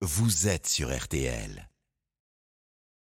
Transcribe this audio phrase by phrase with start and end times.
[0.00, 1.68] vous êtes sur RTL.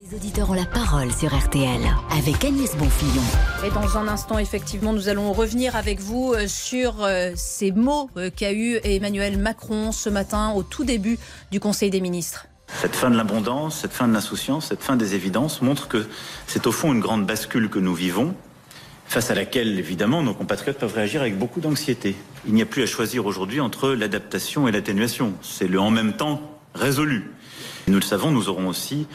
[0.01, 1.81] Les auditeurs ont la parole sur RTL
[2.11, 3.23] avec Agnès Bonfillon.
[3.67, 8.09] Et dans un instant, effectivement, nous allons revenir avec vous euh, sur euh, ces mots
[8.17, 11.19] euh, qu'a eu Emmanuel Macron ce matin au tout début
[11.51, 12.47] du Conseil des ministres.
[12.81, 16.07] Cette fin de l'abondance, cette fin de l'insouciance, cette fin des évidences montre que
[16.47, 18.35] c'est au fond une grande bascule que nous vivons,
[19.07, 22.17] face à laquelle, évidemment, nos compatriotes peuvent réagir avec beaucoup d'anxiété.
[22.47, 25.35] Il n'y a plus à choisir aujourd'hui entre l'adaptation et l'atténuation.
[25.43, 27.31] C'est le en même temps résolu.
[27.89, 29.07] nous le savons, nous aurons aussi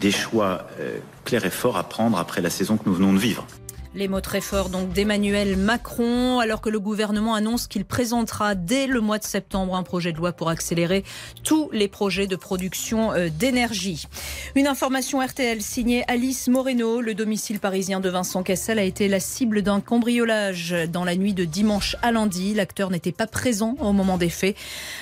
[0.00, 3.18] des choix euh, clairs et forts à prendre après la saison que nous venons de
[3.18, 3.46] vivre.
[3.92, 8.86] Les mots très forts donc d'Emmanuel Macron, alors que le gouvernement annonce qu'il présentera dès
[8.86, 11.02] le mois de septembre un projet de loi pour accélérer
[11.42, 14.06] tous les projets de production euh, d'énergie.
[14.54, 17.00] Une information RTL signée Alice Moreno.
[17.00, 21.34] Le domicile parisien de Vincent Cassel a été la cible d'un cambriolage dans la nuit
[21.34, 22.54] de dimanche à lundi.
[22.54, 24.56] L'acteur n'était pas présent au moment des faits.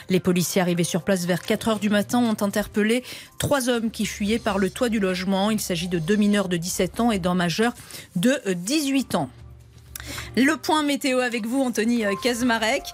[0.09, 3.05] Les policiers arrivés sur place vers 4 heures du matin ont interpellé
[3.37, 5.51] trois hommes qui fuyaient par le toit du logement.
[5.51, 7.75] Il s'agit de deux mineurs de 17 ans et d'un majeur
[8.17, 9.29] de 10 18 ans.
[10.37, 12.85] Le point météo avec vous, Anthony Kazmarek.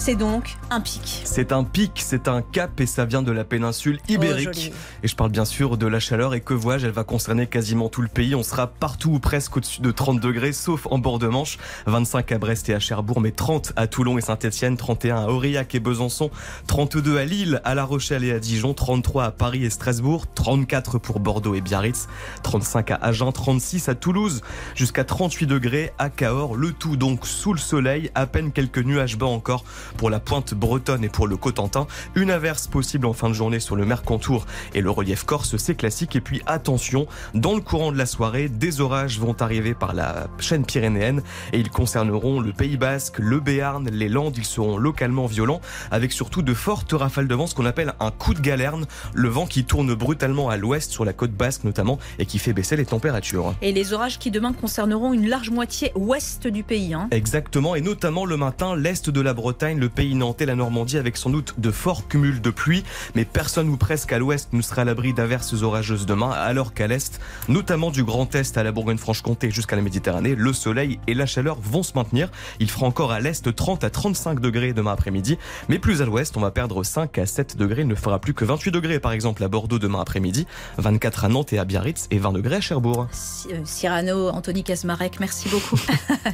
[0.00, 1.22] C'est donc un pic.
[1.24, 4.72] C'est un pic, c'est un cap et ça vient de la péninsule Oh, ibérique.
[5.02, 7.88] et je parle bien sûr de la chaleur et que vois-je, elle va concerner quasiment
[7.88, 8.34] tout le pays.
[8.36, 11.58] On sera partout ou presque au-dessus de 30 degrés, sauf en bord de Manche.
[11.86, 15.74] 25 à Brest et à Cherbourg, mais 30 à Toulon et Saint-Etienne, 31 à Aurillac
[15.74, 16.30] et Besançon,
[16.68, 20.98] 32 à Lille, à La Rochelle et à Dijon, 33 à Paris et Strasbourg, 34
[20.98, 22.06] pour Bordeaux et Biarritz,
[22.44, 24.42] 35 à Agen, 36 à Toulouse,
[24.76, 26.54] jusqu'à 38 degrés à Cahors.
[26.54, 29.64] Le tout donc sous le soleil, à peine quelques nuages bas encore
[29.96, 31.86] pour la pointe bretonne et pour le Cotentin.
[32.14, 35.74] Une averse possible en fin de journée sur le Mercantour et le relief corse, c'est
[35.74, 36.16] classique.
[36.16, 40.28] Et puis attention, dans le courant de la soirée, des orages vont arriver par la
[40.38, 41.22] chaîne pyrénéenne
[41.52, 44.36] et ils concerneront le Pays Basque, le Béarn, les Landes.
[44.36, 48.10] Ils seront localement violents avec surtout de fortes rafales de vent, ce qu'on appelle un
[48.10, 48.86] coup de galerne.
[49.14, 52.52] Le vent qui tourne brutalement à l'ouest sur la côte basque notamment et qui fait
[52.52, 53.54] baisser les températures.
[53.62, 56.94] Et les orages qui demain concerneront une large moitié ouest du pays.
[56.94, 57.08] Hein.
[57.10, 61.16] Exactement, et notamment le matin, l'est de la Bretagne, le pays nantais, la Normandie, avec
[61.16, 62.84] sans doute de forts cumuls de pluie.
[63.14, 66.86] Mais personne ou presque à l'ouest ne sera à l'abri d'averses orageuses demain, alors qu'à
[66.86, 71.26] l'est, notamment du Grand Est à la Bourgogne-Franche-Comté jusqu'à la Méditerranée, le soleil et la
[71.26, 72.30] chaleur vont se maintenir.
[72.60, 76.36] Il fera encore à l'est 30 à 35 degrés demain après-midi, mais plus à l'ouest,
[76.36, 77.82] on va perdre 5 à 7 degrés.
[77.82, 80.46] Il ne fera plus que 28 degrés, par exemple, à Bordeaux demain après-midi,
[80.78, 83.08] 24 à Nantes et à Biarritz et 20 degrés à Cherbourg.
[83.52, 85.78] Euh, Cyrano, Anthony Kasmarek, merci beaucoup.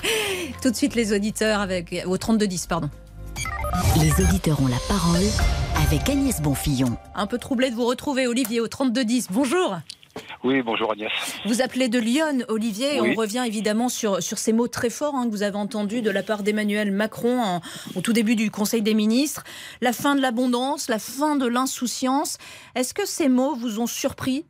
[0.62, 2.90] Tout de suite les auditeurs avec au 3210, pardon.
[4.00, 5.22] Les auditeurs ont la parole
[5.86, 6.96] avec Agnès Bonfillon.
[7.14, 9.28] Un peu troublé de vous retrouver, Olivier, au 3210.
[9.30, 9.76] Bonjour.
[10.44, 11.10] Oui, bonjour Agnès.
[11.46, 13.14] Vous appelez de Lyon, Olivier, et Oui.
[13.16, 16.10] on revient évidemment sur, sur ces mots très forts hein, que vous avez entendus de
[16.10, 17.60] la part d'Emmanuel Macron en-
[17.96, 19.42] au tout début du Conseil des ministres.
[19.80, 22.38] La fin de l'abondance, la fin de l'insouciance.
[22.74, 24.44] Est-ce que ces mots vous ont surpris?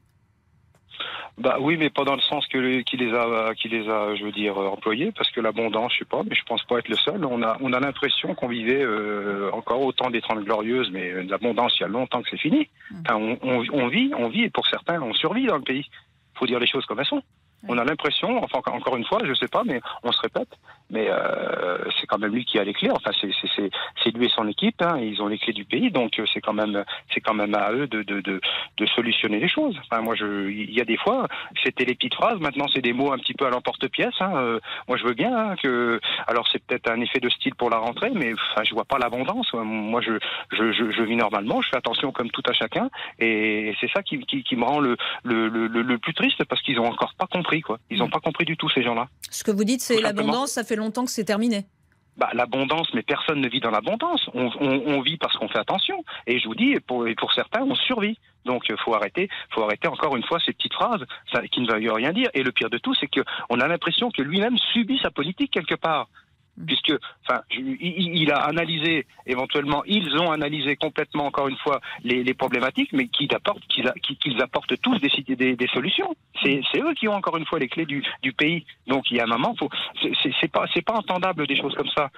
[1.36, 4.14] Bah oui, mais pas dans le sens que le- qu'il les a, qu'il les a,
[4.14, 6.88] je veux dire, employés, parce que l'abondance, je sais pas, mais je pense pas être
[6.88, 7.24] le seul.
[7.24, 11.24] On a, on a l'impression qu'on vivait euh, encore autant des Trente glorieuses, mais euh,
[11.28, 12.68] l'abondance, il y a longtemps que c'est fini.
[13.00, 15.86] Enfin, on, on- on vit, on vit, et pour certains, on survit dans le pays.
[16.34, 17.22] Faut dire les choses comme elles sont.
[17.66, 20.50] On a l'impression, enfin encore une fois, je sais pas, mais on se répète,
[20.90, 22.90] mais euh, c'est quand même lui qui a les clés.
[22.90, 26.24] Enfin, c'est lui et son équipe, hein, ils ont les clés du pays, donc euh,
[26.32, 28.40] c'est quand même c'est quand même à eux de de, de
[28.76, 29.76] de solutionner les choses.
[29.84, 31.26] Enfin, moi, il y a des fois,
[31.64, 34.14] c'était les petites phrases, maintenant c'est des mots un petit peu à l'emporte-pièce.
[34.20, 37.54] Hein, euh, moi, je veux bien hein, que, alors c'est peut-être un effet de style
[37.54, 39.52] pour la rentrée, mais enfin, je vois pas l'abondance.
[39.54, 40.12] Moi, je,
[40.52, 44.02] je je je vis normalement, je fais attention comme tout à chacun, et c'est ça
[44.02, 47.14] qui, qui qui me rend le le le, le- plus triste parce qu'ils ont encore
[47.16, 47.78] pas compris quoi.
[47.90, 49.06] Ils ont pas compris du tout ces gens-là.
[49.30, 51.66] Ce que vous dites, c'est l'abondance, ça fait longtemps que c'est terminé.
[52.16, 54.30] Bah, l'abondance, mais personne ne vit dans l'abondance.
[54.34, 56.04] On, vit parce qu'on fait attention.
[56.28, 58.18] Et je vous dis, pour, pour certains, on survit.
[58.44, 61.04] Donc, euh, faut arrêter, faut arrêter encore une fois ces petites phrases
[61.50, 62.30] qui ne veulent rien dire.
[62.34, 63.20] Et le pire de tout, c'est que
[63.50, 66.08] on a l'impression que lui-même subit sa politique quelque part.
[66.66, 66.92] Puisque,
[67.26, 72.92] enfin, il, a analysé éventuellement, ils ont analysé complètement encore une fois les, les problématiques,
[72.92, 76.14] mais qu'ils apportent, qu'ils, apportent tous des, des, des solutions.
[76.42, 78.64] C'est, c'est eux qui ont encore une fois les clés du, du pays.
[78.86, 79.54] Donc, il y a un moment,
[80.40, 82.10] c'est pas, c'est pas entendable des choses comme ça.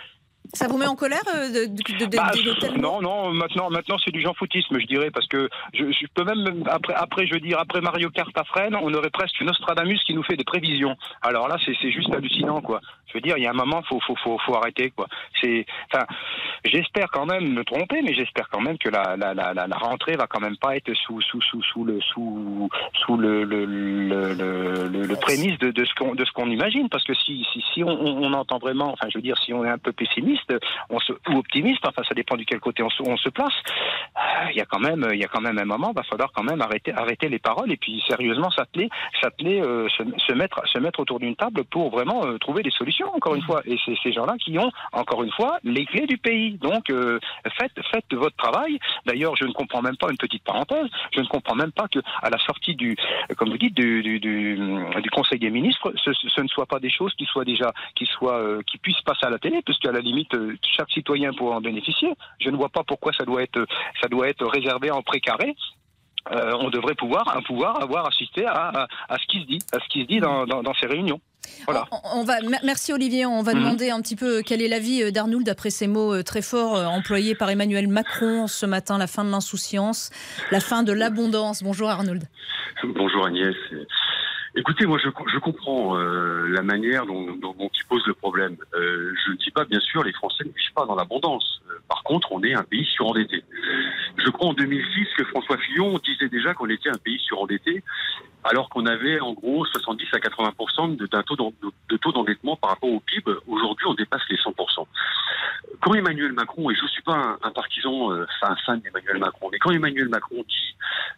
[0.55, 3.97] Ça vous met en colère euh, de, de, de- Bah, de- non, non, maintenant, maintenant
[4.05, 7.35] c'est du Jean Foutisme, je dirais, parce que je, je peux même après, après, je
[7.35, 10.45] veux dire, après Mario Kart à Fresnes, on aurait presque Nostradamus qui nous fait des
[10.45, 10.97] prévisions.
[11.23, 12.81] Alors là, c'est juste hallucinant, quoi.
[13.09, 15.07] Je veux dire, il y a un moment, faut, faut, faut, faut arrêter, quoi.
[15.41, 16.05] C'est, enfin,
[16.65, 20.27] j'espère quand même me tromper, mais j'espère quand même que la, la, la, rentrée va
[20.27, 22.69] quand même pas être sous, sous, sous, sous le, sous,
[23.05, 27.05] sous le, le, le, le, prémisse de, de ce qu'on, de ce qu'on imagine, parce
[27.05, 29.65] que si, si, si on, on, on entend vraiment, enfin, je veux dire, si on
[29.65, 30.36] est un peu pessimiste
[30.91, 33.55] on se, ou optimiste, enfin ça dépend duquel côté on se, place.
[34.17, 36.31] Euh, il y a quand même, il y a quand même un moment, va falloir
[36.33, 38.89] quand même arrêter, arrêter les paroles et puis sérieusement s'atteler,
[39.21, 43.13] s'atteler, euh, se, mettre, se mettre autour d'une table pour vraiment euh, trouver des solutions.
[43.15, 46.19] Encore une fois, et c'est ces gens-là qui ont encore une fois les clés du
[46.19, 46.59] pays.
[46.59, 46.93] Donc
[47.59, 48.79] faites, faites votre travail.
[49.07, 50.87] D'ailleurs, je ne comprends même pas une petite parenthèse.
[51.15, 52.97] Je ne comprends même pas que à la sortie du,
[53.37, 57.15] comme vous dites, du, du, du, Conseil des ministres, ce, ne soit pas des choses
[57.15, 60.26] qui soient déjà, qui soient, qui puissent passer à la télé, puisqu'à la limite
[60.77, 62.13] chaque citoyen pourrait en bénéficier.
[62.41, 63.67] Je ne vois pas pourquoi ça doit être,
[64.01, 65.55] ça doit être réservé en précaré.
[66.33, 69.79] Euh, on devrait pouvoir, un pouvoir avoir assisté à, à, ce qui se dit, à
[69.79, 71.21] ce qui se dit dans, dans, dans ces réunions.
[71.67, 71.85] Voilà.
[72.15, 73.27] On, va, merci Olivier.
[73.27, 73.59] On va mmh.
[73.59, 76.75] demander un petit peu quel est l'avis euh, d'Arnould après ces mots euh, très forts
[76.75, 80.11] employés par Emmanuel Macron ce matin, la fin de l'insouciance,
[80.51, 81.63] la fin de l'abondance.
[81.63, 82.25] Bonjour Arnould.
[82.83, 83.55] Bonjour Agnès.
[84.59, 88.57] Écoutez, moi je, je comprends euh, la manière dont, dont, dont, il pose le problème.
[88.75, 91.61] Euh, je ne dis pas, bien sûr, les Français ne vivent pas dans l'abondance.
[91.69, 93.45] Euh, par contre, on est un pays surendetté.
[94.17, 97.85] Je crois en 2006 que François Fillon disait déjà qu'on était un pays surendetté,
[98.45, 100.53] alors qu'on avait en gros 70 à 80
[101.13, 103.31] d'un taux de taux d'endettement par rapport au PIB.
[103.47, 104.87] Aujourd'hui, on dépasse les 100%
[105.83, 109.19] Quand Emmanuel Macron, et je ne suis pas un, un partisan, euh, un fan d'Emmanuel
[109.19, 110.66] Macron, mais quand Emmanuel Macron dit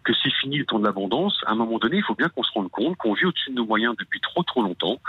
[0.05, 2.43] que c'est fini le temps de l'abondance, à un moment donné, il faut bien qu'on
[2.43, 5.01] se rende compte qu'on vit au-dessus de nos moyens depuis trop trop longtemps.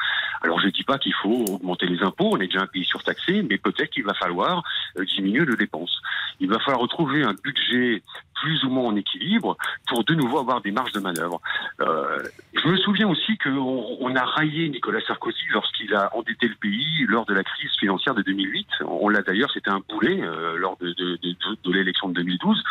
[0.41, 2.85] Alors je ne dis pas qu'il faut augmenter les impôts, on est déjà un pays
[2.85, 4.63] surtaxé, mais peut-être qu'il va falloir
[4.97, 6.01] euh, diminuer les dépenses.
[6.39, 8.01] Il va falloir retrouver un budget
[8.41, 9.57] plus ou moins en équilibre
[9.87, 11.41] pour de nouveau avoir des marges de manœuvre.
[11.81, 16.55] Euh, je me souviens aussi qu'on on a raillé Nicolas Sarkozy lorsqu'il a endetté le
[16.55, 18.67] pays lors de la crise financière de 2008.
[18.85, 22.63] On l'a d'ailleurs, c'était un boulet euh, lors de, l'élection de 2012.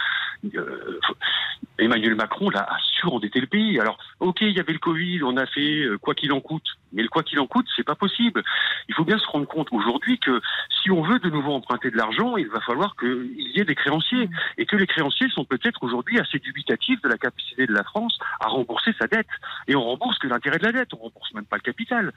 [0.54, 1.00] Euh,
[1.78, 3.78] Emmanuel Macron là, a surendetté le pays.
[3.78, 7.02] Alors, ok, il y avait le Covid, on a fait quoi qu'il en coûte, mais
[7.02, 8.42] le quoi qu'il en coûte, c'est pas possible.
[8.88, 10.40] Il faut bien se rendre compte aujourd'hui que
[10.82, 13.74] si on veut de nouveau emprunter de l'argent, il va falloir qu'il y ait des
[13.74, 17.84] créanciers et que les créanciers sont peut-être aujourd'hui assez dubitatifs de la capacité de la
[17.84, 19.28] France à rembourser sa dette.
[19.66, 22.12] Et on rembourse que l'intérêt de la dette, on rembourse même pas le capital.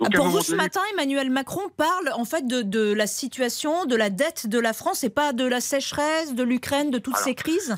[0.00, 3.96] Donc, Pour vous, ce matin, Emmanuel Macron parle en fait de, de, la situation, de
[3.96, 7.24] la dette de la France et pas de la sécheresse, de l'Ukraine, de toutes Alors,
[7.24, 7.76] ces crises?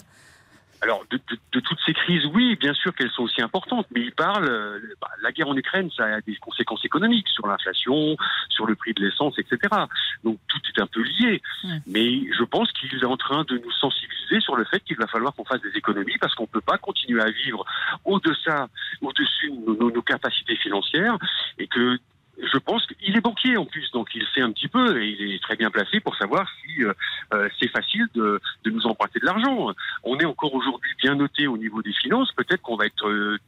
[0.87, 4.01] Alors, de, de, de, toutes ces crises, oui, bien sûr qu'elles sont aussi importantes, mais
[4.03, 8.17] il parle, euh, bah, la guerre en Ukraine, ça a des conséquences économiques sur l'inflation,
[8.49, 9.59] sur le prix de l'essence, etc.
[10.23, 11.43] Donc, tout est un peu lié.
[11.87, 15.09] Mais je pense qu'il est en train de nous sensibiliser sur le fait qu'il va
[15.09, 17.65] falloir qu'on fasse des économies parce qu'on ne peut pas continuer à vivre
[18.05, 18.51] au-dessus
[19.01, 21.17] au-dessus de nos, nos capacités financières
[21.59, 21.99] et que
[22.43, 25.33] je pense qu'il est banquier en plus, donc il sait un petit peu et il
[25.33, 26.93] est très bien placé pour savoir si euh,
[27.33, 29.73] euh, c'est facile de, de, nous emprunter de l'argent.
[30.05, 33.39] On est encore aujourd'hui bien noté au niveau des finances, peut-être qu'on va être euh,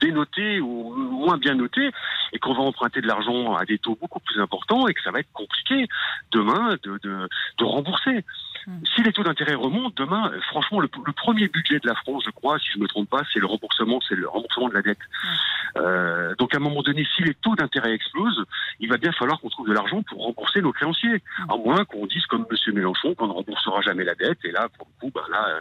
[0.00, 1.90] dénoté ou moins bien noté
[2.32, 5.10] et qu'on va emprunter de l'argent à des taux beaucoup plus importants et que ça
[5.10, 5.86] va être compliqué
[6.32, 7.28] demain de, de,
[7.58, 8.24] de rembourser.
[8.66, 8.72] Mmh.
[8.94, 12.30] Si les taux d'intérêt remontent demain, franchement, le, le, premier budget de la France, je
[12.30, 14.82] crois, si je ne me trompe pas, c'est le remboursement, c'est le remboursement de la
[14.82, 14.98] dette.
[14.98, 15.28] Mmh.
[15.76, 18.44] Euh, donc à un moment donné, si les taux d'intérêt explosent,
[18.80, 21.50] il va bien falloir qu'on trouve de l'argent pour rembourser nos créanciers, mmh.
[21.50, 24.38] à moins qu'on dise comme Monsieur Mélenchon qu'on ne remboursera jamais la dette.
[24.44, 25.60] Et là, pour le coup, ben là,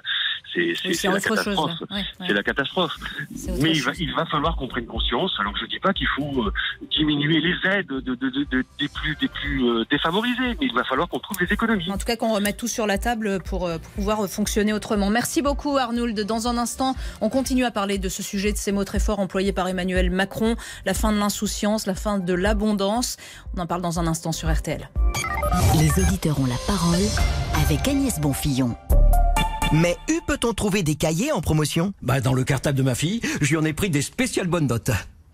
[0.54, 1.72] c'est oui, la catastrophe.
[2.20, 2.96] C'est la catastrophe.
[3.62, 5.34] Mais il va, il va falloir qu'on prenne conscience.
[5.40, 6.54] Alors je dis pas qu'il faut euh,
[6.92, 10.84] diminuer les aides de, de, de, des plus, des plus euh, défavorisés, mais il va
[10.84, 11.90] falloir qu'on trouve des économies.
[11.92, 15.10] En tout cas, qu'on remette tout sur la table pour, euh, pour, pouvoir fonctionner autrement.
[15.10, 16.20] Merci beaucoup Arnould.
[16.22, 19.20] Dans un instant, on continue à parler de ce sujet, de ces mots très forts
[19.20, 23.18] employés par Emmanuel Macron, la fin de l'insouciance, la fin de l'abondance.
[23.56, 24.90] On en parle dans un instant sur RTL.
[25.80, 27.06] Les auditeurs ont la parole
[27.64, 28.76] avec Agnès Bonfillon.
[29.72, 31.94] Mais où peut-on trouver des cahiers en promotion?
[32.02, 34.68] Bah dans le cartable de ma fille, je lui en ai pris des spéciales bonnes
[34.68, 34.92] notes.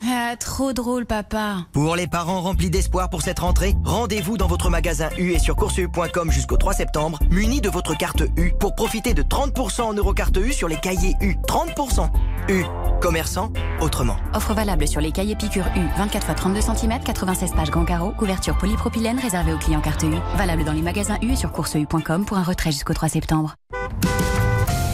[0.07, 1.65] Ah, trop drôle, papa.
[1.71, 5.55] Pour les parents remplis d'espoir pour cette rentrée, rendez-vous dans votre magasin U et sur
[5.55, 10.37] courseU.com jusqu'au 3 septembre, muni de votre carte U pour profiter de 30% en eurocarte
[10.37, 11.35] U sur les cahiers U.
[11.47, 12.09] 30%
[12.49, 12.63] U.
[13.01, 14.17] Commerçant, autrement.
[14.35, 18.11] Offre valable sur les cahiers piqûres U, 24 x 32 cm, 96 pages grand carreau,
[18.11, 20.13] couverture polypropylène réservée aux clients carte U.
[20.37, 23.55] Valable dans les magasins U et sur courseU.com pour un retrait jusqu'au 3 septembre.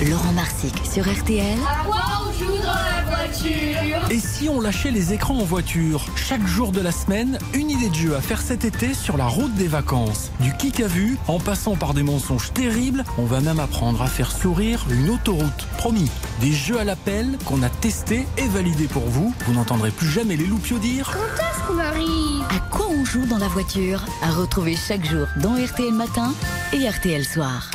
[0.10, 1.60] Laurent Marsic sur RTL.
[1.60, 3.71] À quoi on joue dans la voiture
[4.12, 7.88] Et si on lâchait les écrans en voiture Chaque jour de la semaine, une idée
[7.88, 10.32] de jeu à faire cet été sur la route des vacances.
[10.42, 14.08] Du kick à vue, en passant par des mensonges terribles, on va même apprendre à
[14.08, 15.66] faire sourire une autoroute.
[15.78, 16.12] Promis.
[16.42, 19.34] Des jeux à l'appel qu'on a testés et validés pour vous.
[19.46, 23.26] Vous n'entendrez plus jamais les loupiaux dire Quand est-ce qu'on arrive À quoi on joue
[23.28, 24.04] dans la voiture?
[24.22, 26.34] À retrouver chaque jour dans RTL Matin
[26.74, 27.72] et RTL Soir.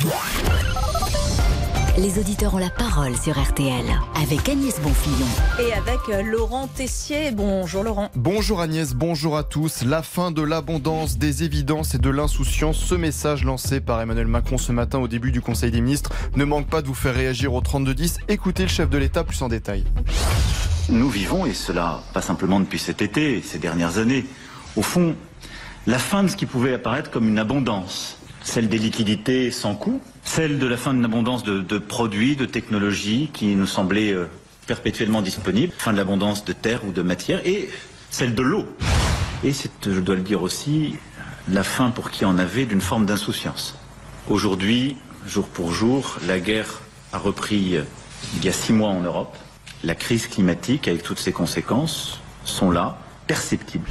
[1.97, 3.83] Les auditeurs ont la parole sur RTL
[4.21, 5.25] avec Agnès Bonfillon.
[5.59, 7.31] Et avec euh, Laurent Tessier.
[7.31, 8.11] Bonjour Laurent.
[8.13, 9.81] Bonjour Agnès, bonjour à tous.
[9.81, 12.77] La fin de l'abondance, des évidences et de l'insouciance.
[12.77, 16.45] Ce message lancé par Emmanuel Macron ce matin au début du Conseil des ministres ne
[16.45, 18.17] manque pas de vous faire réagir au 32-10.
[18.27, 19.83] Écoutez le chef de l'État plus en détail.
[20.89, 24.27] Nous vivons, et cela pas simplement depuis cet été, ces dernières années,
[24.75, 25.15] au fond,
[25.87, 29.99] la fin de ce qui pouvait apparaître comme une abondance, celle des liquidités sans coût,
[30.27, 34.27] celle de la fin d'une abondance de, produits, de technologies qui nous semblaient euh,
[34.67, 37.69] perpétuellement disponibles, fin de l'abondance de terre ou de matière, et
[38.11, 38.65] celle de l'eau.
[39.43, 40.95] Et c'est, je dois le dire aussi,
[41.47, 43.75] la fin pour qui en avait d'une forme d'insouciance.
[44.29, 46.81] Aujourd'hui, jour pour jour, la guerre
[47.13, 47.83] a repris euh,
[48.35, 49.35] il y a six mois en Europe.
[49.83, 53.89] La crise climatique, avec toutes ses conséquences, sont là, perceptibles.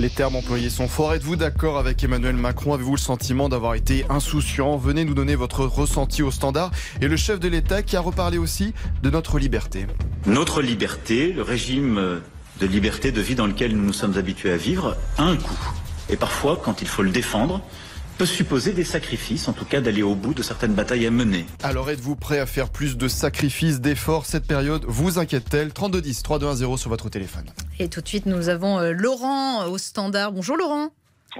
[0.00, 1.12] Les termes employés sont forts.
[1.14, 2.72] Êtes-vous d'accord avec Emmanuel Macron?
[2.72, 4.76] Avez-vous le sentiment d'avoir été insouciant?
[4.76, 6.70] Venez nous donner votre ressenti au standard.
[7.00, 9.86] Et le chef de l'État qui a reparlé aussi de notre liberté.
[10.24, 12.20] Notre liberté, le régime
[12.60, 15.72] de liberté de vie dans lequel nous nous sommes habitués à vivre, a un coût.
[16.08, 17.60] Et parfois, quand il faut le défendre,
[18.18, 21.46] peut supposer des sacrifices, en tout cas d'aller au bout de certaines batailles à mener.
[21.62, 26.76] Alors êtes-vous prêt à faire plus de sacrifices, d'efforts Cette période vous inquiète-t-elle 3210 3210
[26.76, 27.44] sur votre téléphone.
[27.78, 30.32] Et tout de suite, nous avons euh, Laurent au standard.
[30.32, 30.88] Bonjour Laurent.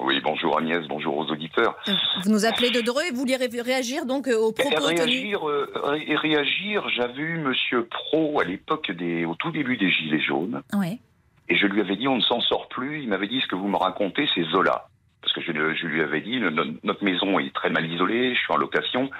[0.00, 1.74] Oui, bonjour Agnès, bonjour aux auditeurs.
[2.22, 6.14] Vous nous appelez de Dreux et vous vouliez réagir donc aux propos réagir, euh, ré
[6.14, 10.62] réagir, j'avais eu Monsieur Pro à l'époque des, au tout début des Gilets jaunes.
[10.74, 11.00] Oui.
[11.48, 13.02] Et je lui avais dit, on ne s'en sort plus.
[13.02, 14.86] Il m'avait dit, ce que vous me racontez, c'est Zola
[15.20, 18.52] parce que je, je, lui avais dit, notre maison est très mal isolée, je suis
[18.52, 19.10] en location,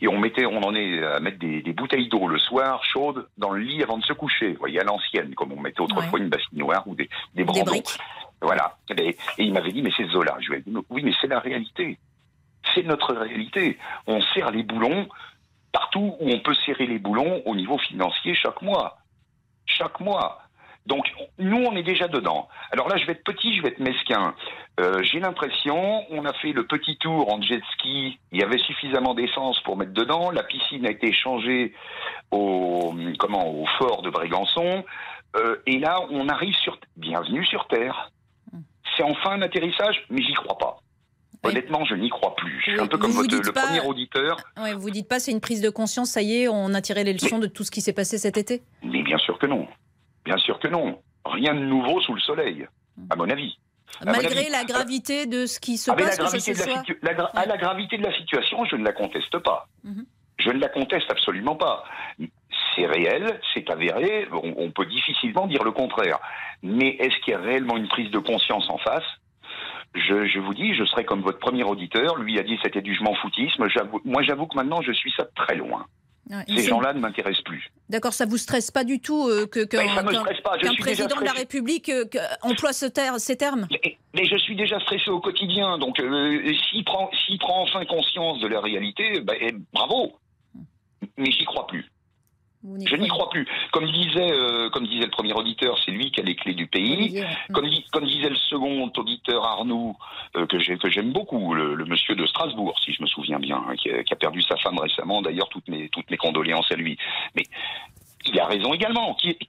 [0.00, 3.26] et on mettait, on en est à mettre des, des bouteilles d'eau le soir, chaudes,
[3.38, 4.52] dans le lit avant de se coucher.
[4.52, 6.24] Vous voyez, à l'ancienne, comme on mettait autrefois ouais.
[6.24, 7.44] une bassinoire ou des, des.
[7.44, 7.82] Des
[8.42, 8.76] voilà.
[8.90, 10.36] Et, et, il m'avait dit, mais c'est Zola.
[10.40, 11.98] Je lui ai dit, oui, mais c'est la réalité.
[12.74, 13.78] C'est notre réalité.
[14.06, 15.08] On serre les boulons
[15.72, 18.98] partout où on peut serrer les boulons au niveau financier chaque mois.
[19.66, 20.42] Chaque mois.
[20.86, 21.04] Donc
[21.38, 22.48] nous, on est déjà dedans.
[22.70, 24.34] Alors là, je vais être petit, je vais être mesquin.
[24.78, 28.18] Euh, J'ai l'impression, on a fait le petit tour en jet ski.
[28.30, 30.30] Il y avait suffisamment d'essence pour mettre dedans.
[30.30, 31.74] La piscine a été changée
[32.30, 34.84] au comment au fort de Brégançon.
[35.36, 38.10] Euh, et là, on arrive sur bienvenue sur Terre.
[38.96, 40.78] C'est enfin un atterrissage, mais j'y crois pas.
[41.42, 42.60] Honnêtement, je n'y crois plus.
[42.64, 43.66] Je suis un peu comme votre, le pas...
[43.66, 44.38] premier auditeur.
[44.56, 46.10] Ouais, vous dites pas, c'est une prise de conscience.
[46.10, 47.48] Ça y est, on a tiré les leçons mais...
[47.48, 48.62] de tout ce qui s'est passé cet été?
[48.82, 49.66] Mais bien sûr que non.
[50.26, 51.00] Bien sûr que non.
[51.24, 52.66] Rien de nouveau sous le soleil,
[53.10, 53.56] à mon avis.
[54.00, 54.50] À Malgré mon avis.
[54.50, 56.84] la gravité de ce qui se passe, la gravité, que ce de la, soit...
[56.84, 56.98] situ...
[57.02, 57.24] la, gra...
[57.32, 57.40] ouais.
[57.42, 59.68] à la gravité de la situation, je ne la conteste pas.
[59.84, 60.04] Mm -hmm.
[60.38, 61.84] Je ne la conteste absolument pas.
[62.74, 66.18] C'est réel, c'est avéré, on, on, peut difficilement dire le contraire.
[66.62, 69.10] Mais est-ce qu'il y a réellement une prise de conscience en face?
[69.94, 72.92] Je, je, vous dis, je serai comme votre premier auditeur, lui a dit c'était du
[72.98, 73.66] je m'en foutisme.
[74.14, 75.86] Moi j'avoue que maintenant je suis ça très loin.
[76.28, 77.70] Ouais, Ces gens-là ne m'intéressent plus.
[77.88, 81.32] D'accord, ça vous stresse pas du tout euh, que qu'un qu qu président de la
[81.32, 82.04] République euh,
[82.42, 83.68] emploie ce ter ces termes?
[83.70, 87.10] Mais, mais, je suis déjà stressé au quotidien, donc euh, s'il prend,
[87.62, 90.16] enfin conscience de la réalité, bah, eh, bravo.
[91.16, 91.84] Mais j'y crois plus.
[92.84, 93.46] Je n'y crois plus.
[93.72, 96.66] Comme disait, euh, comme disait le premier auditeur, c'est lui qui a les clés du
[96.66, 97.22] pays.
[97.52, 99.96] Comme, comme, disait le second auditeur Arnoux,
[100.36, 103.74] euh, que j'aime beaucoup, le, le, monsieur de Strasbourg, si je me souviens bien, hein,
[103.76, 105.22] qui, a, qui, a, perdu sa femme récemment.
[105.22, 106.98] D'ailleurs, toutes mes, toutes mes condoléances à lui.
[107.34, 107.44] Mais
[108.26, 109.14] il a raison également.
[109.14, 109.48] Qui, qui,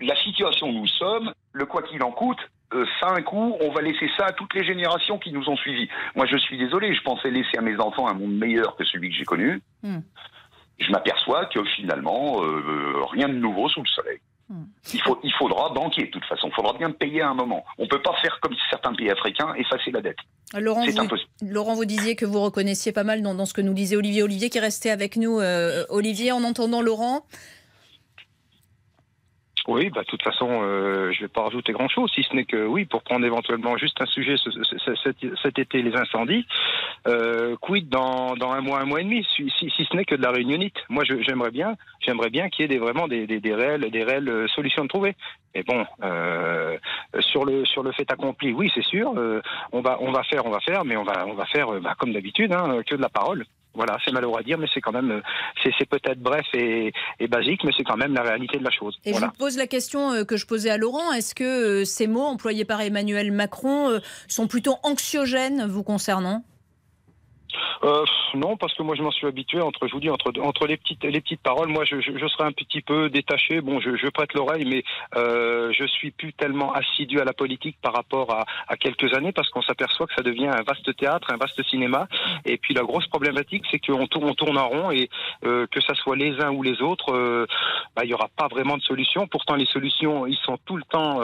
[0.00, 2.40] la situation où nous sommes, le quoi qu'il en coûte,
[2.74, 5.56] euh, ça un coup, on va laisser ça à toutes les générations qui nous ont
[5.56, 5.88] suivis.
[6.16, 9.10] Moi, je suis désolé, je pensais laisser à mes enfants un monde meilleur que celui
[9.10, 9.60] que j'ai connu.
[9.82, 10.00] Mm
[10.82, 14.18] je m'aperçois que finalement, euh, rien de nouveau sous le soleil.
[14.48, 14.64] Hmm.
[14.92, 17.64] Il, faut, il faudra banquier de toute façon, il faudra bien payer à un moment.
[17.78, 20.18] On ne peut pas faire comme certains pays africains, effacer la dette.
[20.54, 23.72] Laurent vous, Laurent, vous disiez que vous reconnaissiez pas mal dans, dans, ce que nous
[23.72, 24.22] disait Olivier.
[24.22, 25.40] Olivier qui est resté avec nous.
[25.40, 27.24] Euh, Olivier, en entendant Laurent,
[29.68, 32.44] oui, bah, de toute façon, euh, je ne vais pas rajouter grand-chose, si ce n'est
[32.44, 34.94] que, oui, pour prendre éventuellement juste un sujet ce, ce,
[35.40, 36.44] cet, été, les incendies,
[37.06, 40.32] euh, quid dans, un mois, un mois et demi, si, ce n'est que de la
[40.32, 40.74] réunionite.
[40.88, 44.02] Moi, j'aimerais bien, j'aimerais bien qu'il y ait des, vraiment des, des, des, réelles, des
[44.02, 45.14] réelles solutions de trouver.
[45.54, 46.76] Mais bon, euh,
[47.20, 50.46] sur le sur le fait accompli, oui, c'est sûr, euh, on va on va faire,
[50.46, 53.02] on va faire, mais on va on va faire bah, comme d'habitude, hein, que de
[53.02, 53.44] la parole.
[53.74, 55.22] Voilà, c'est malheureux à dire, mais c'est quand même,
[55.62, 58.98] c'est peut-être bref et, et, basique, mais c'est quand même la réalité de la chose.
[59.04, 59.26] Et voilà.
[59.26, 62.64] je vous pose la question que je posais à Laurent est-ce que ces mots employés
[62.64, 66.44] par Emmanuel Macron sont plutôt anxiogènes vous concernant?
[67.84, 68.04] Euh,
[68.34, 70.76] non, parce que moi je m'en suis habitué entre, je vous dis, entre, entre les
[70.76, 71.68] petites les petites paroles.
[71.68, 73.60] Moi, je, serais un petit peu détaché.
[73.60, 74.84] Bon, je, prête l'oreille, mais
[75.16, 79.32] euh, je suis plus tellement assidu à la politique par rapport à, à quelques années,
[79.32, 82.06] parce qu'on s'aperçoit que ça devient un vaste théâtre, un vaste cinéma.
[82.44, 85.08] Et puis la grosse problématique, c'est qu'on tourne, on en rond et
[85.44, 87.46] euh, que ça soit les uns ou les autres, euh,
[87.96, 89.26] bah, il n'y aura pas vraiment de solution.
[89.26, 91.20] Pourtant, les solutions, ils sont tout le temps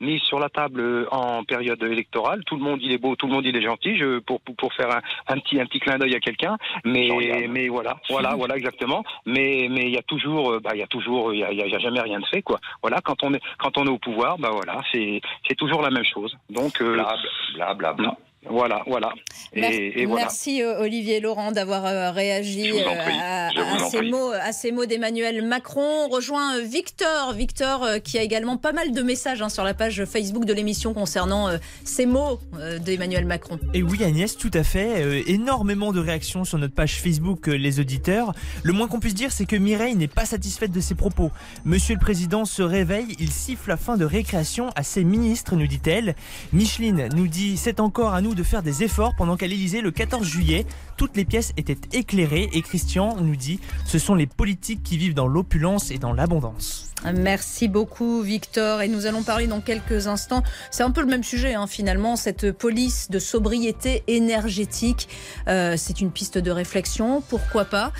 [0.00, 2.42] mises sur la table en période électorale.
[2.44, 3.96] Tout le monde il est beau, tout le monde il est gentil.
[3.96, 7.08] Je, pour, pour faire un, un petit un petit clin d'œil à quelqu'un, mais
[7.48, 9.02] mais voilà, voilà, voilà exactement.
[9.26, 11.74] Mais mais il y a toujours, bah il y a toujours, il y a, y
[11.74, 12.58] a, jamais rien de fait quoi.
[12.82, 15.90] Voilà, quand on est quand on est au pouvoir, bah voilà, c'est c'est toujours la
[15.90, 16.36] même chose.
[16.50, 17.14] Donc bla
[17.54, 17.92] bla bla.
[17.94, 18.16] bla.
[18.48, 19.12] Voilà, voilà.
[19.52, 23.50] Et, merci, euh, Olivier Laurent d'avoir euh, réagi euh, à,
[23.90, 26.06] ces mots, à, ces mots, d'Emmanuel Macron.
[26.06, 30.06] On rejoint Victor, Victor qui a également pas mal de messages hein, sur la page
[30.06, 31.50] Facebook de l'émission concernant
[31.84, 32.40] ces mots
[32.80, 33.58] d'Emmanuel Macron.
[33.74, 35.22] Et oui, Agnès, tout à fait.
[35.28, 38.32] énormément de réactions sur notre page Facebook, les auditeurs.
[38.62, 41.30] Le moins qu'on puisse dire, c'est que Mireille n'est pas satisfaite de ses propos.
[41.66, 45.66] Monsieur le Président se réveille, il siffle la fin de récréation à ses ministres, nous
[45.66, 46.14] dit-elle.
[46.52, 49.90] Micheline nous dit, c'est encore à nous de faire des efforts pendant qu'à l'Elysée, le
[49.90, 54.82] 14 juillet, toutes les pièces étaient éclairées et Christian nous dit ce sont les politiques
[54.82, 56.90] qui vivent dans l'opulence et dans l'abondance.
[57.14, 60.42] Merci beaucoup Victor et nous allons parler dans quelques instants.
[60.70, 65.08] C'est un peu le même sujet hein, finalement, cette police de sobriété énergétique.
[65.48, 67.92] Euh, c'est une piste de réflexion, pourquoi pas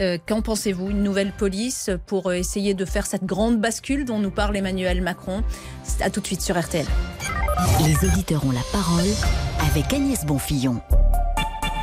[0.00, 4.30] euh, Qu'en pensez-vous Une nouvelle police pour essayer de faire cette grande bascule dont nous
[4.30, 5.42] parle Emmanuel Macron?
[6.00, 6.86] À tout de suite sur RTL.
[7.86, 9.08] Les auditeurs ont la parole
[9.70, 10.80] avec Agnès Bonfillon.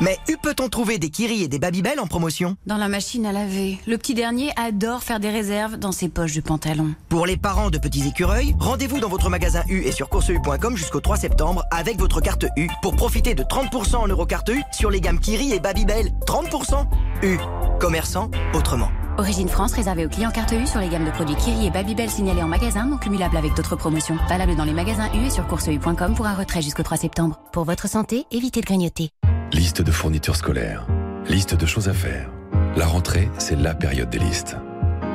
[0.00, 2.56] Mais où peut-on trouver des Kiri et des Babybel en promotion?
[2.64, 3.78] Dans la machine à laver.
[3.86, 6.94] Le petit dernier adore faire des réserves dans ses poches de pantalon.
[7.10, 11.00] Pour les parents de petits écureuils, rendez-vous dans votre magasin U et sur courseu.com jusqu'au
[11.00, 15.02] 3 septembre avec votre carte U pour profiter de 30% en eurocarte U sur les
[15.02, 16.12] gammes Kiri et Babybel.
[16.26, 16.86] 30%
[17.22, 17.36] U.
[17.78, 18.88] Commerçant autrement.
[19.18, 22.08] Origine France réservée aux clients carte U sur les gammes de produits Kiri et Babybel
[22.08, 24.16] signalés en magasin non cumulables avec d'autres promotions.
[24.30, 27.38] Valable dans les magasins U et sur courseu.com pour un retrait jusqu'au 3 septembre.
[27.52, 29.10] Pour votre santé, évitez de grignoter.
[29.52, 30.86] Liste de fournitures scolaires.
[31.26, 32.30] Liste de choses à faire.
[32.76, 34.56] La rentrée, c'est la période des listes.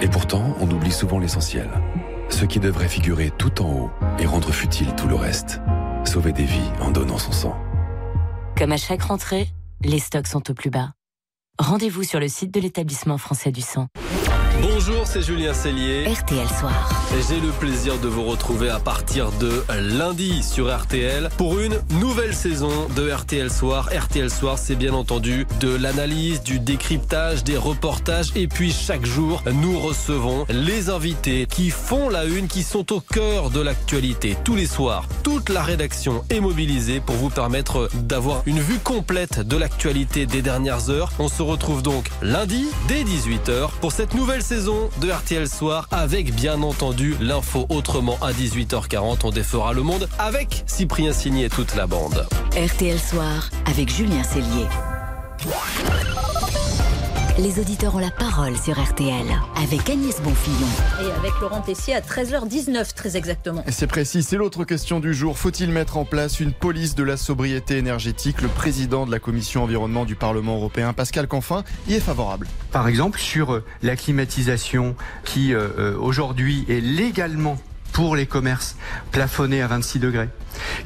[0.01, 1.69] Et pourtant, on oublie souvent l'essentiel.
[2.29, 5.61] Ce qui devrait figurer tout en haut et rendre futile tout le reste.
[6.03, 7.57] Sauver des vies en donnant son sang.
[8.57, 9.47] Comme à chaque rentrée,
[9.81, 10.91] les stocks sont au plus bas.
[11.57, 13.87] Rendez-vous sur le site de l'établissement français du sang.
[14.61, 16.05] Bonjour, c'est Julien Cellier.
[16.05, 16.89] RTL Soir.
[17.27, 19.63] J'ai le plaisir de vous retrouver à partir de
[19.97, 23.89] lundi sur RTL pour une nouvelle saison de RTL Soir.
[23.95, 29.43] RTL Soir, c'est bien entendu de l'analyse, du décryptage, des reportages et puis chaque jour,
[29.51, 34.37] nous recevons les invités qui font la une, qui sont au cœur de l'actualité.
[34.43, 39.39] Tous les soirs, toute la rédaction est mobilisée pour vous permettre d'avoir une vue complète
[39.39, 41.11] de l'actualité des dernières heures.
[41.19, 46.31] On se retrouve donc lundi dès 18h pour cette nouvelle saison de RTL Soir avec
[46.31, 49.21] bien entendu l'info autrement à 18h40.
[49.23, 52.27] On défera le monde avec Cyprien Signé et toute la bande.
[52.55, 54.67] RTL Soir avec Julien Cellier.
[57.37, 59.25] Les auditeurs ont la parole sur RTL
[59.61, 60.67] avec Agnès Bonfillon.
[61.01, 63.61] Et avec Laurent Tessier à 13h19 très exactement.
[63.67, 65.37] Et c'est précis, c'est l'autre question du jour.
[65.37, 68.41] Faut-il mettre en place une police de la sobriété énergétique?
[68.41, 72.47] Le président de la commission environnement du Parlement européen, Pascal Canfin, y est favorable.
[72.71, 74.95] Par exemple, sur euh, la climatisation
[75.25, 77.57] qui euh, euh, aujourd'hui est légalement
[77.91, 78.77] pour les commerces
[79.11, 80.29] plafonnés à 26 degrés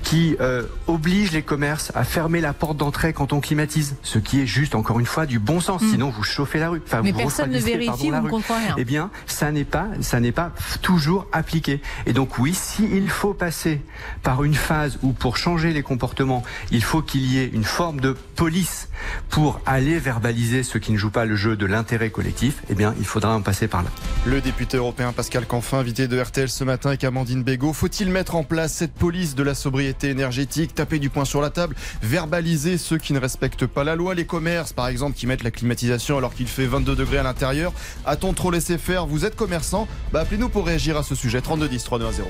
[0.03, 4.41] qui euh, oblige les commerces à fermer la porte d'entrée quand on climatise, ce qui
[4.41, 5.81] est juste encore une fois du bon sens.
[5.81, 5.91] Mm.
[5.91, 6.81] Sinon, vous chauffez la rue.
[6.85, 8.75] Enfin, Mais personne ne vérifie, vous ne comprenez rien.
[8.77, 10.51] Eh bien, ça n'est pas, ça n'est pas
[10.81, 11.81] toujours appliqué.
[12.05, 13.81] Et donc oui, s'il faut passer
[14.23, 17.99] par une phase où pour changer les comportements, il faut qu'il y ait une forme
[17.99, 18.89] de police
[19.29, 22.93] pour aller verbaliser ceux qui ne jouent pas le jeu de l'intérêt collectif, eh bien,
[22.99, 23.89] il faudra en passer par là.
[24.25, 28.35] Le député européen Pascal Canfin, invité de RTL ce matin avec Amandine Bégaud, faut-il mettre
[28.35, 32.77] en place cette police de la sobriété énergétique, taper du poing sur la table, verbaliser
[32.77, 36.17] ceux qui ne respectent pas la loi, les commerces par exemple qui mettent la climatisation
[36.17, 37.73] alors qu'il fait 22 degrés à l'intérieur.
[38.05, 41.41] A-t-on trop laissé faire Vous êtes commerçant bah, Appelez-nous pour réagir à ce sujet.
[41.41, 42.23] 3210 320.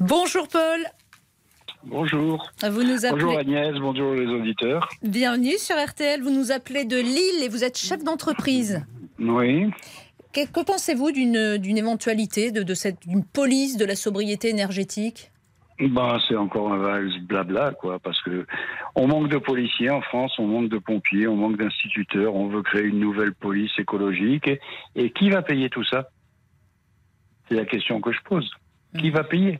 [0.00, 0.80] Bonjour Paul.
[1.84, 2.48] Bonjour.
[2.62, 3.24] Vous nous appelez...
[3.24, 4.88] Bonjour Agnès, bonjour les auditeurs.
[5.02, 6.22] Bienvenue sur RTL.
[6.22, 8.84] Vous nous appelez de Lille et vous êtes chef d'entreprise.
[9.18, 9.68] Oui.
[10.32, 15.31] Que, que pensez-vous d'une éventualité de, de cette d'une police de la sobriété énergétique?
[15.78, 18.46] Ben, c'est encore un valse blabla, quoi, parce que
[18.94, 22.62] on manque de policiers en France, on manque de pompiers, on manque d'instituteurs, on veut
[22.62, 24.50] créer une nouvelle police écologique.
[24.94, 26.08] Et, qui va payer tout ça?
[27.48, 28.50] C'est la question que je pose.
[28.98, 29.58] Qui va payer?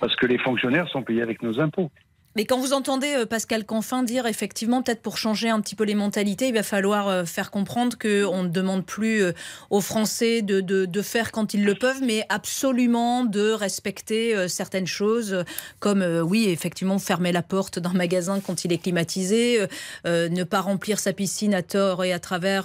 [0.00, 1.90] Parce que les fonctionnaires sont payés avec nos impôts.
[2.34, 5.84] Mais quand vous entendez euh, Pascal Canfin dire effectivement, peut-être pour changer un petit peu
[5.84, 9.32] les mentalités, il va falloir euh, faire comprendre qu'on ne demande plus euh,
[9.70, 15.44] aux Français de, de, faire quand ils le peuvent, mais absolument de respecter certaines choses,
[15.80, 19.66] comme oui, effectivement, fermer la porte d'un magasin quand il est climatisé,
[20.04, 22.64] ne pas remplir sa piscine à tort et à travers.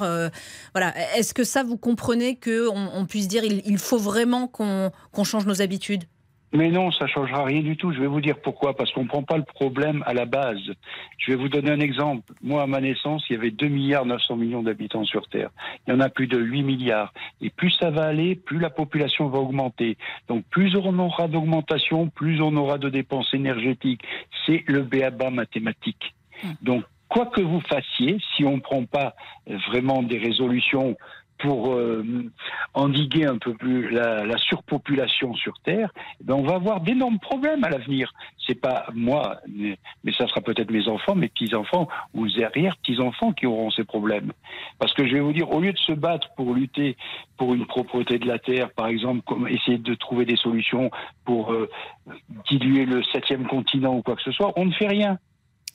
[0.74, 0.94] voilà.
[1.18, 5.62] Est-ce que ça, vous comprenez qu'on on puisse dire il faut vraiment qu'on change nos
[5.62, 6.04] habitudes?
[6.54, 7.92] Mais non, ça changera rien du tout.
[7.92, 8.76] Je vais vous dire pourquoi.
[8.76, 10.62] Parce qu'on ne prend pas le problème à la base.
[11.18, 12.34] Je vais vous donner un exemple.
[12.42, 15.50] Moi, à ma naissance, il y avait 2 milliards 900 millions d'habitants sur Terre.
[15.86, 17.14] Il y en a plus de 8 milliards.
[17.42, 19.98] Et plus ça va aller, plus la population va augmenter.
[20.30, 24.02] Donc plus on aura d'augmentation, plus on aura de dépenses énergétiques.
[24.46, 26.16] C'est le béaba mathématique.
[26.44, 26.56] Hum.
[26.62, 29.16] Donc quoi que vous fassiez, si on ne prend pas
[29.70, 30.98] vraiment des résolutions
[31.40, 32.04] pour euh,
[32.74, 37.20] endiguer un peu plus la, la surpopulation sur Terre, eh ben on va avoir d'énormes
[37.20, 38.14] problèmes à l'avenir.
[38.46, 43.34] C'est pas moi, mais, mais ça sera peut-être mes enfants, mes petits-enfants ou les arrière-petits-enfants
[43.34, 44.32] qui auront ces problèmes.
[44.80, 46.98] Parce que je vais vous dire, au lieu de se battre pour lutter
[47.38, 50.90] pour une propreté de la Terre, par exemple, comme essayer de trouver des solutions
[51.26, 51.70] pour euh,
[52.50, 55.20] diluer le septième continent ou quoi que ce soit, on ne fait rien.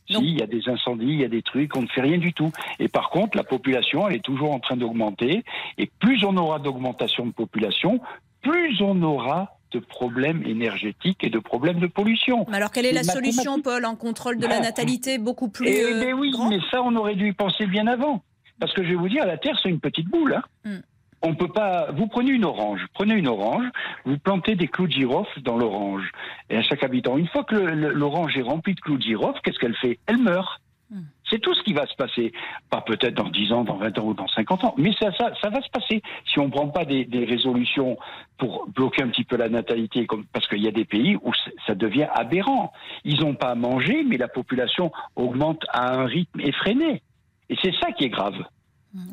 [0.09, 2.19] Si, il y a des incendies, il y a des trucs, on ne fait rien
[2.19, 2.51] du tout.
[2.79, 5.45] Et par contre, la population, elle est toujours en train d'augmenter.
[5.79, 8.01] Et plus on aura d'augmentation de population,
[8.43, 12.45] plus on aura de problèmes énergétiques et de problèmes de pollution.
[12.49, 15.85] Mais alors quelle est, la solution, Paul Un contrôle de la natalité beaucoup plus eh,
[15.85, 18.23] euh, ben oui, mais ça, on aurait dû y penser bien avant.
[18.61, 20.35] Parce que je vais vous dire, la Terre, c'est une petite boule.
[20.35, 20.43] Hein.
[20.65, 20.81] Hmm
[21.23, 21.91] on peut pas.
[21.93, 23.67] Vous prenez une orange, prenez une orange,
[24.05, 26.11] vous plantez des clous de girofle dans l'orange.
[26.51, 29.59] Et à chaque habitant, une fois que l'orange est remplie de clous de girofle, qu'est-ce
[29.59, 29.99] qu'elle fait?
[30.07, 30.61] Elle meurt.
[30.91, 31.03] Hmm.
[31.31, 32.33] C'est tout ce qui va se passer.
[32.69, 35.33] Pas peut-être dans 10 ans, dans 20 ans ou dans 50 ans, mais ça, ça,
[35.41, 36.03] ça va se passer.
[36.27, 37.97] Si on ne prend pas des, résolutions
[38.37, 41.33] pour bloquer un petit peu la natalité, comme, parce qu'il y a des pays où
[41.67, 42.73] ça devient aberrant.
[43.05, 47.03] Ils n'ont pas à manger, mais la population augmente à un rythme effréné.
[47.49, 48.43] Et c'est ça qui est grave.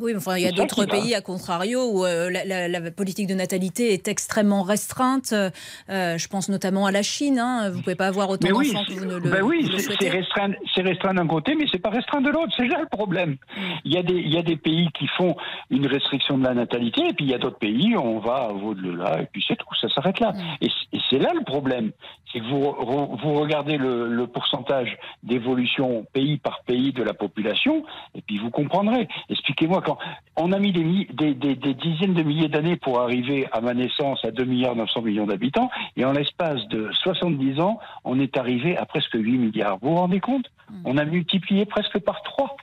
[0.02, 3.94] Oui, enfin, il y a d'autres pays, à contrario, où euh, la, politique de natalité
[3.94, 5.32] est extrêmement restreinte.
[5.32, 7.40] Euh, je pense notamment à la Chine.
[7.40, 7.70] Hein.
[7.70, 10.52] Vous ne pouvez pas avoir autant d'enfants que vous ne le, ben oui, c'est restreint,
[10.76, 12.52] restreint d'un côté, mais c'est pas restreint de l'autre.
[12.58, 13.38] C'est là le problème.
[13.56, 13.62] Mm.
[13.86, 15.36] Il, y a des, il y a des pays qui font
[15.70, 18.50] une restriction de la natalité, et puis il y a d'autres pays, où on va
[18.50, 20.34] au-delà, et puis c'est tout, ça s'arrête là.
[20.34, 20.66] Mm.
[20.66, 20.68] Et,
[21.10, 21.92] c'est là le problème.
[22.32, 27.84] C'est que vous, vous regardez le, le pourcentage d'évolution pays par pays de la population,
[28.14, 29.08] et puis vous comprendrez.
[29.30, 29.98] Expliquez moi, quand
[30.36, 34.32] on a mis des, des, dizaines de milliers d'années pour arriver à ma naissance à
[34.32, 38.86] 2 milliards 900 millions d'habitants, et en l'espace de 70 ans, on est arrivé à
[38.86, 39.78] presque 8 milliards.
[39.82, 40.46] Vous vous rendez compte?
[40.70, 40.82] Hmm.
[40.86, 42.56] On a multiplié presque par 3.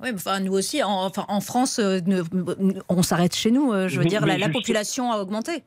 [0.00, 2.00] Oui, enfin, nous aussi, en, enfin, en France, euh,
[2.88, 3.72] on s'arrête chez nous.
[3.72, 5.64] Euh, je veux dire, la, population a augmenté.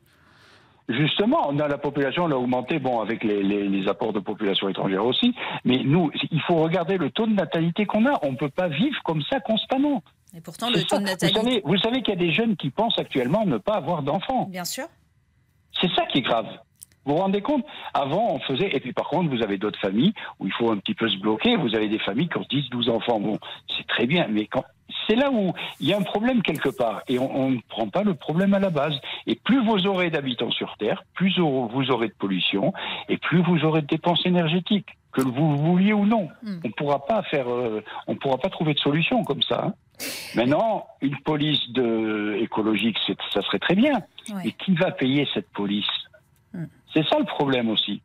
[0.92, 4.68] Justement, on a la population elle a augmenté, bon, avec les, les, apports de population
[4.68, 8.18] étrangère aussi, mais nous, il faut regarder le taux de natalité qu'on a.
[8.22, 10.02] On ne peut pas vivre comme ça constamment.
[10.36, 11.62] Et pourtant, le taux de natalité.
[11.64, 14.46] Vous savez, qu'il y a des jeunes qui pensent actuellement ne pas avoir d'enfants.
[14.50, 14.86] Bien sûr.
[15.80, 16.46] C'est ça qui est grave.
[17.04, 17.64] Vous vous rendez compte?
[17.94, 18.74] Avant, on faisait.
[18.74, 21.18] Et puis, par contre, vous avez d'autres familles où il faut un petit peu se
[21.18, 21.56] bloquer.
[21.56, 23.20] Vous avez des familles qui ont 10, 12 enfants.
[23.20, 23.38] Bon,
[23.76, 24.26] c'est très bien.
[24.28, 24.64] Mais quand.
[25.08, 27.02] C'est là où il y a un problème quelque part.
[27.08, 28.94] Et on, ne prend pas le problème à la base.
[29.26, 32.72] Et plus vous aurez d'habitants sur Terre, plus vous aurez de pollution
[33.08, 36.28] et plus vous aurez de dépenses énergétiques que vous vouliez ou non.
[36.42, 36.60] Hmm.
[36.64, 39.66] On pourra pas faire, euh, on pourra pas trouver de solution comme ça.
[39.66, 39.74] Hein.
[40.34, 42.98] Maintenant, une police de, écologique,
[43.32, 44.02] ça serait très bien.
[44.44, 45.86] Mais qui va payer cette police?
[46.54, 46.64] Hmm.
[46.94, 48.02] C'est ça le problème aussi.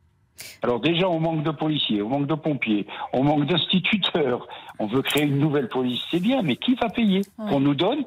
[0.62, 4.48] Alors déjà, on manque de policiers, on manque de pompiers, on manque d'instituteurs.
[4.80, 8.04] On veut créer une nouvelle police, c'est bien, mais qui va payer On nous donne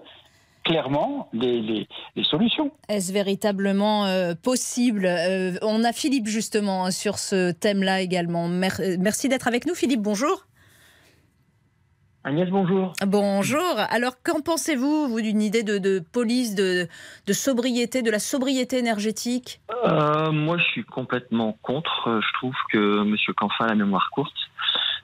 [0.64, 1.88] clairement les,
[2.22, 2.70] solutions.
[2.88, 8.48] Est-ce véritablement euh, possible euh, On a Philippe justement hein, sur ce thème-là également.
[8.48, 10.02] merci d'être avec nous, Philippe.
[10.02, 10.46] Bonjour.
[12.22, 12.92] Agnès, bonjour.
[13.06, 13.74] Bonjour.
[13.88, 16.86] Alors, qu'en pensez-vous, vous, d'une idée de, police, de,
[17.32, 19.60] sobriété, de la sobriété énergétique?
[19.86, 22.20] Euh, Moi, je suis complètement contre.
[22.20, 23.16] Je trouve que M.
[23.36, 24.36] Canfin a la mémoire courte.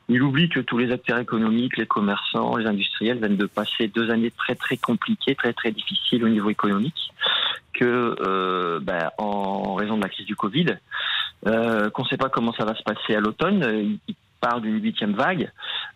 [0.09, 4.11] Il oublie que tous les acteurs économiques, les commerçants, les industriels viennent de passer deux
[4.11, 7.13] années très très compliquées, très très difficiles au niveau économique,
[7.73, 10.77] que euh, ben, en raison de la crise du Covid,
[11.47, 13.99] euh, qu'on ne sait pas comment ça va se passer à l'automne
[14.41, 15.51] part d'une huitième vague.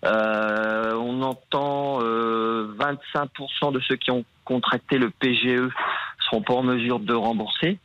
[0.04, 5.68] Euh, on entend 25% euh, de ceux qui ont contracté le PGE
[6.24, 7.78] seront pas en mesure de rembourser.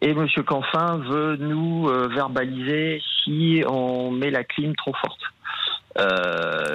[0.00, 0.26] Et M.
[0.46, 5.20] Canfin veut nous euh, verbaliser si on met la clim trop forte.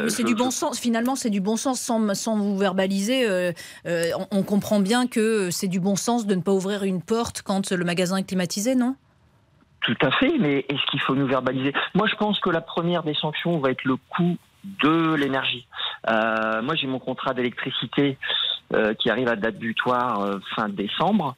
[0.07, 0.79] c'est du bon sens.
[0.79, 3.53] Finalement, c'est du bon sens sans, sans vous verbaliser.
[3.85, 7.41] on, on, comprend bien que c'est du bon sens de ne pas ouvrir une porte
[7.41, 8.95] quand le magasin est climatisé, non?
[9.81, 11.73] Tout à fait, mais est-ce qu'il faut nous verbaliser?
[11.93, 15.67] Moi, je pense que la première des sanctions va être le coût de l'énergie.
[16.09, 18.17] Euh, moi, j'ai mon contrat d'électricité
[18.73, 21.35] euh, qui arrive à date butoir euh, fin décembre.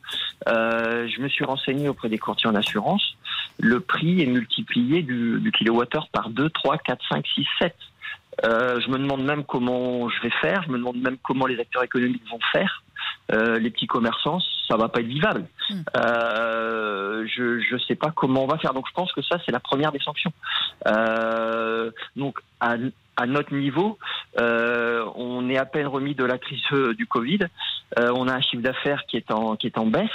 [0.49, 3.15] Euh, je me suis renseigné auprès des courtiers en assurance.
[3.59, 7.75] Le prix est multiplié du, du kilowattheure par 2, 3, 4, 5, 6, 7.
[8.45, 10.63] Euh, je me demande même comment je vais faire.
[10.63, 12.83] Je me demande même comment les acteurs économiques vont faire.
[13.31, 15.45] Euh, les petits commerçants, ça va pas être vivable.
[15.97, 18.73] Euh, je ne sais pas comment on va faire.
[18.73, 20.33] Donc je pense que ça c'est la première des sanctions.
[20.87, 22.75] Euh, donc à,
[23.17, 23.97] à notre niveau,
[24.39, 26.61] euh, on est à peine remis de la crise
[26.97, 27.39] du Covid.
[27.97, 30.09] On a un chiffre d'affaires qui est en qui est en baisse,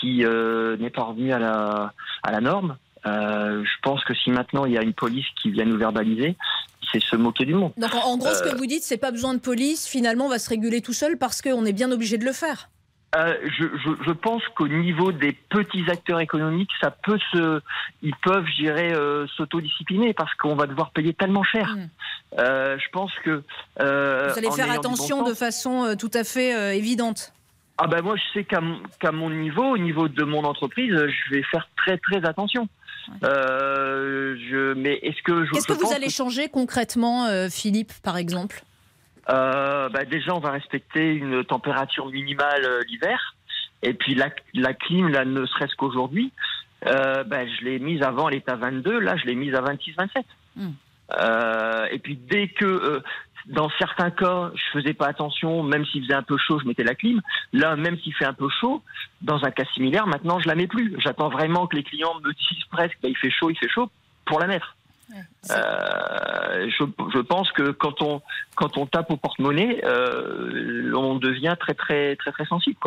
[0.00, 2.76] qui n'est pas revenu à la à la norme.
[3.04, 6.36] Je pense que si maintenant il y a une police qui vient nous verbaliser,
[6.92, 7.72] c'est se moquer du monde.
[7.76, 9.86] Donc en, gros, ce que vous dites, c'est pas besoin de police.
[9.86, 12.68] Finalement, on va se réguler tout seul parce qu'on est bien obligé de le faire.
[13.18, 17.60] Euh, je, je, je pense qu'au niveau des petits acteurs économiques, ça peut se,
[18.02, 21.76] ils peuvent, je dirais, euh, s'autodiscipliner parce qu'on va devoir payer tellement cher.
[22.38, 23.42] Euh, je pense que
[23.78, 27.32] Vous allez faire bon attention sens- de façon tout à fait évidente.
[27.78, 28.60] Ah ben moi, je sais qu'à
[29.12, 32.68] mon, niveau, au niveau de mon entreprise, je vais faire très très attention.
[33.24, 38.16] Euh, je, mais est-ce que je Qu'est-ce que vous allez changer concrètement, euh, Philippe, par
[38.16, 38.62] exemple?
[39.30, 43.34] Euh, bah, déjà, on va respecter une température minimale euh, l'hiver.
[43.82, 46.32] Et puis la, la clim, là, ne serait-ce qu'aujourd'hui,
[46.86, 49.60] euh, bah, je l'ai mise avant, elle est à 22, là, je l'ai mise à
[49.60, 50.24] 26-27.
[51.20, 53.00] Euh, et puis dès que, euh,
[53.46, 56.84] dans certains cas, je faisais pas attention, même s'il faisait un peu chaud, je mettais
[56.84, 57.20] la clim.
[57.52, 58.82] Là, même s'il fait un peu chaud,
[59.22, 60.96] dans un cas similaire, maintenant, je la mets plus.
[60.98, 63.90] J'attends vraiment que les clients me disent presque, bah, il fait chaud, il fait chaud,
[64.26, 64.76] pour la mettre.
[65.50, 68.20] Euh, je, pense que quand on
[68.54, 72.78] quand on tape au porte-monnaie, euh, on devient très très très très sensible.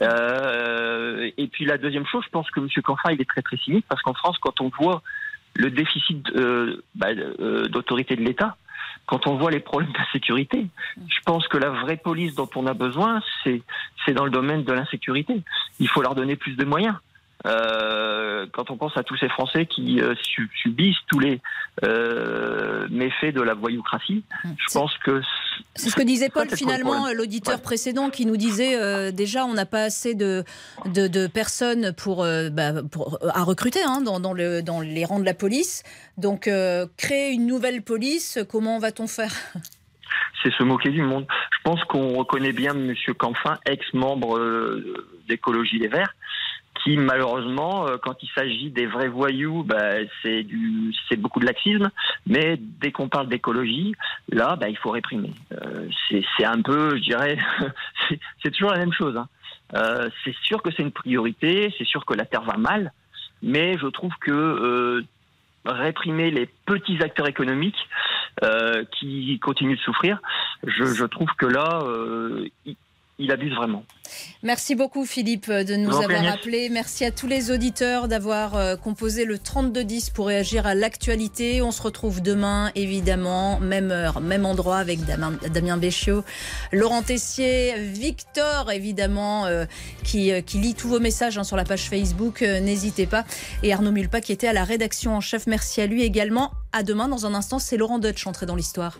[0.00, 2.68] Euh, et puis la deuxième chose, je pense que M.
[2.82, 5.02] Canfin il est très très cynique parce qu'en France, quand on voit
[5.54, 6.32] le déficit
[6.94, 7.14] bah,
[7.68, 8.56] d'autorité de l'État,
[9.04, 12.74] quand on voit les problèmes d'insécurité, je pense que la vraie police dont on a
[12.74, 13.62] besoin, c'est
[14.04, 15.42] c'est dans le domaine de l'insécurité.
[15.78, 16.96] Il faut leur donner plus de moyens.
[17.44, 21.40] Euh, quand on pense à tous ces Français qui euh, su- subissent tous les
[21.84, 25.20] euh, méfaits de la voyoucratie, je pense que
[25.74, 29.84] C'est ce que disait Paul finalement, l'auditeur précédent, qui nous disait déjà on n'a pas
[29.84, 30.44] assez de,
[30.86, 35.20] de, de personnes pour, bah, pour- à recruter hein, dans, dans, le, dans les rangs
[35.20, 35.82] de la police.
[36.18, 36.48] Donc
[36.96, 39.32] créer une nouvelle police, comment va-t-on faire?
[40.42, 41.26] C'est se moquer du monde.
[41.52, 42.94] Je pense qu'on reconnaît bien M.
[43.18, 44.38] Canfin, ex-membre
[45.28, 46.14] d'écologie Les Verts,
[46.82, 51.46] qui malheureusement, euh, quand il s'agit des vrais voyous, bah, c'est du, c'est beaucoup de
[51.46, 51.90] laxisme.
[52.26, 53.94] Mais dès qu'on parle d'écologie,
[54.30, 55.32] là, bah, il faut réprimer.
[55.52, 57.38] Euh, c'est, un peu, je dirais,
[58.42, 59.16] c'est, toujours la même chose.
[59.16, 59.28] hein.
[59.74, 62.92] Euh, c'est sûr que c'est une priorité, c'est sûr que la terre va mal,
[63.42, 65.02] mais je trouve que euh,
[65.64, 67.88] réprimer les petits acteurs économiques
[68.44, 70.20] euh, qui continuent de souffrir,
[70.66, 71.80] je, je trouve que là,
[72.66, 72.76] il,
[73.22, 73.84] il abuse vraiment.
[74.42, 76.34] Merci beaucoup Philippe de nous avoir Agnès.
[76.34, 76.68] appelé.
[76.68, 81.62] Merci à tous les auditeurs d'avoir euh, composé le 3210 pour réagir à l'actualité.
[81.62, 86.24] On se retrouve demain évidemment, même heure, même endroit avec Damien, Damien Béchiot,
[86.72, 89.64] Laurent Tessier, Victor évidemment euh,
[90.04, 92.42] qui, euh, qui lit tous vos messages hein, sur la page Facebook.
[92.42, 93.24] euh, N'hésitez pas.
[93.62, 95.46] Et Arnaud Mulpa qui était à la rédaction en chef.
[95.46, 96.50] Merci à lui également.
[96.72, 98.98] À demain dans un instant, c'est Laurent Deutsch entré dans l'histoire.